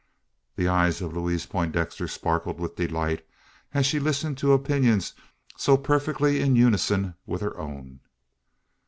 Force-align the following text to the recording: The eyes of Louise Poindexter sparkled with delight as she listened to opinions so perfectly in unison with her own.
The 0.55 0.67
eyes 0.67 0.99
of 1.03 1.15
Louise 1.15 1.45
Poindexter 1.45 2.07
sparkled 2.07 2.59
with 2.59 2.75
delight 2.75 3.23
as 3.71 3.85
she 3.85 3.99
listened 3.99 4.35
to 4.39 4.51
opinions 4.53 5.13
so 5.57 5.77
perfectly 5.77 6.41
in 6.41 6.55
unison 6.55 7.13
with 7.27 7.41
her 7.41 7.55
own. 7.55 7.99